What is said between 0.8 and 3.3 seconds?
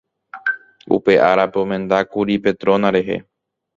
upe árape omendákuri Petrona rehe